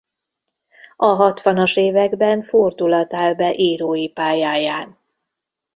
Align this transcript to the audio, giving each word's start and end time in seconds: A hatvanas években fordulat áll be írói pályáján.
A 0.95 1.05
hatvanas 1.05 1.75
években 1.75 2.43
fordulat 2.43 3.13
áll 3.13 3.33
be 3.33 3.53
írói 3.55 4.09
pályáján. 4.09 4.97